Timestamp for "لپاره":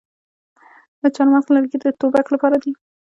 2.33-2.55